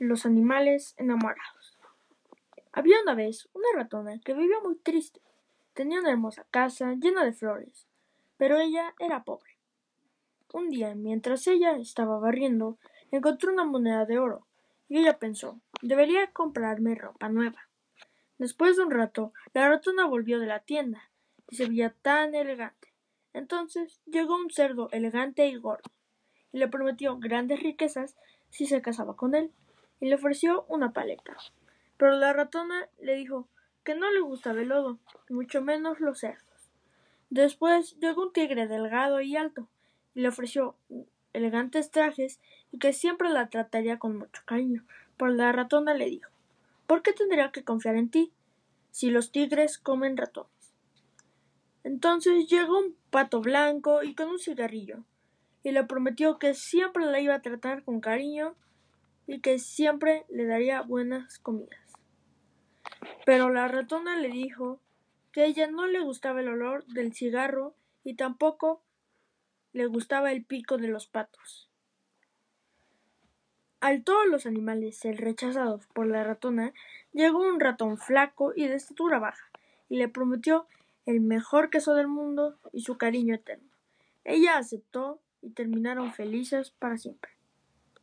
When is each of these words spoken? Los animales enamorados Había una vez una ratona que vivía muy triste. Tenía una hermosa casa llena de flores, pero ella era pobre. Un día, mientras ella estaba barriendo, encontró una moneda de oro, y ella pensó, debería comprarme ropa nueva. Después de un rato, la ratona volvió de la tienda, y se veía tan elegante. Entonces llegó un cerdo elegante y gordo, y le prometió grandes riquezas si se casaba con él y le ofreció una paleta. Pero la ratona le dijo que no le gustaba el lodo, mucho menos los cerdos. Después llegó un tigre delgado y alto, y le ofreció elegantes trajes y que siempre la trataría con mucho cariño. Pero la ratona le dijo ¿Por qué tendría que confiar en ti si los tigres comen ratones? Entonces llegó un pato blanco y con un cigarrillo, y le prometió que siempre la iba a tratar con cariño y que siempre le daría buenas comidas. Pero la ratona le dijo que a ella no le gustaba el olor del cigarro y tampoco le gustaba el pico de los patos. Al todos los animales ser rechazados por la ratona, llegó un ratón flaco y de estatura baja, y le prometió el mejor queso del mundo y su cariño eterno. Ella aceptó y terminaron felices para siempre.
Los 0.00 0.26
animales 0.26 0.96
enamorados 0.98 1.78
Había 2.72 3.00
una 3.02 3.14
vez 3.14 3.48
una 3.52 3.68
ratona 3.76 4.18
que 4.18 4.34
vivía 4.34 4.58
muy 4.60 4.74
triste. 4.74 5.20
Tenía 5.72 6.00
una 6.00 6.10
hermosa 6.10 6.44
casa 6.50 6.94
llena 6.94 7.24
de 7.24 7.32
flores, 7.32 7.86
pero 8.36 8.58
ella 8.58 8.92
era 8.98 9.22
pobre. 9.22 9.56
Un 10.52 10.68
día, 10.68 10.96
mientras 10.96 11.46
ella 11.46 11.76
estaba 11.76 12.18
barriendo, 12.18 12.76
encontró 13.12 13.52
una 13.52 13.62
moneda 13.62 14.04
de 14.04 14.18
oro, 14.18 14.48
y 14.88 14.98
ella 14.98 15.20
pensó, 15.20 15.60
debería 15.80 16.32
comprarme 16.32 16.96
ropa 16.96 17.28
nueva. 17.28 17.68
Después 18.38 18.76
de 18.76 18.82
un 18.82 18.90
rato, 18.90 19.32
la 19.52 19.68
ratona 19.68 20.06
volvió 20.06 20.40
de 20.40 20.46
la 20.46 20.58
tienda, 20.58 21.08
y 21.48 21.54
se 21.54 21.66
veía 21.66 21.94
tan 22.02 22.34
elegante. 22.34 22.92
Entonces 23.32 24.00
llegó 24.06 24.34
un 24.34 24.50
cerdo 24.50 24.88
elegante 24.90 25.46
y 25.46 25.54
gordo, 25.54 25.88
y 26.50 26.58
le 26.58 26.66
prometió 26.66 27.16
grandes 27.16 27.62
riquezas 27.62 28.16
si 28.50 28.66
se 28.66 28.82
casaba 28.82 29.14
con 29.14 29.36
él 29.36 29.52
y 30.04 30.08
le 30.08 30.16
ofreció 30.16 30.66
una 30.68 30.92
paleta. 30.92 31.34
Pero 31.96 32.12
la 32.18 32.34
ratona 32.34 32.90
le 33.00 33.14
dijo 33.14 33.48
que 33.84 33.94
no 33.94 34.10
le 34.10 34.20
gustaba 34.20 34.60
el 34.60 34.68
lodo, 34.68 34.98
mucho 35.30 35.62
menos 35.62 35.98
los 35.98 36.18
cerdos. 36.18 36.68
Después 37.30 37.96
llegó 38.00 38.24
un 38.24 38.32
tigre 38.34 38.68
delgado 38.68 39.22
y 39.22 39.34
alto, 39.34 39.66
y 40.14 40.20
le 40.20 40.28
ofreció 40.28 40.76
elegantes 41.32 41.90
trajes 41.90 42.38
y 42.70 42.78
que 42.78 42.92
siempre 42.92 43.30
la 43.30 43.48
trataría 43.48 43.98
con 43.98 44.18
mucho 44.18 44.42
cariño. 44.44 44.84
Pero 45.16 45.30
la 45.30 45.52
ratona 45.52 45.94
le 45.94 46.10
dijo 46.10 46.30
¿Por 46.86 47.00
qué 47.00 47.14
tendría 47.14 47.50
que 47.50 47.64
confiar 47.64 47.96
en 47.96 48.10
ti 48.10 48.30
si 48.90 49.08
los 49.08 49.32
tigres 49.32 49.78
comen 49.78 50.18
ratones? 50.18 50.74
Entonces 51.82 52.46
llegó 52.46 52.78
un 52.78 52.94
pato 53.08 53.40
blanco 53.40 54.02
y 54.02 54.14
con 54.14 54.28
un 54.28 54.38
cigarrillo, 54.38 54.98
y 55.62 55.72
le 55.72 55.82
prometió 55.84 56.38
que 56.38 56.52
siempre 56.52 57.06
la 57.06 57.20
iba 57.20 57.36
a 57.36 57.40
tratar 57.40 57.84
con 57.84 58.02
cariño 58.02 58.54
y 59.26 59.40
que 59.40 59.58
siempre 59.58 60.24
le 60.28 60.46
daría 60.46 60.82
buenas 60.82 61.38
comidas. 61.38 61.80
Pero 63.24 63.50
la 63.50 63.68
ratona 63.68 64.16
le 64.16 64.28
dijo 64.28 64.80
que 65.32 65.42
a 65.42 65.46
ella 65.46 65.70
no 65.70 65.86
le 65.86 66.00
gustaba 66.00 66.40
el 66.40 66.48
olor 66.48 66.84
del 66.86 67.12
cigarro 67.12 67.74
y 68.04 68.14
tampoco 68.14 68.82
le 69.72 69.86
gustaba 69.86 70.32
el 70.32 70.44
pico 70.44 70.78
de 70.78 70.88
los 70.88 71.06
patos. 71.06 71.68
Al 73.80 74.02
todos 74.02 74.26
los 74.26 74.46
animales 74.46 74.96
ser 74.96 75.16
rechazados 75.16 75.86
por 75.88 76.06
la 76.06 76.24
ratona, 76.24 76.72
llegó 77.12 77.40
un 77.40 77.60
ratón 77.60 77.98
flaco 77.98 78.52
y 78.56 78.66
de 78.66 78.76
estatura 78.76 79.18
baja, 79.18 79.50
y 79.90 79.96
le 79.98 80.08
prometió 80.08 80.66
el 81.04 81.20
mejor 81.20 81.68
queso 81.68 81.92
del 81.94 82.08
mundo 82.08 82.56
y 82.72 82.80
su 82.80 82.96
cariño 82.96 83.34
eterno. 83.34 83.68
Ella 84.24 84.56
aceptó 84.56 85.20
y 85.42 85.50
terminaron 85.50 86.14
felices 86.14 86.70
para 86.70 86.96
siempre. 86.96 87.32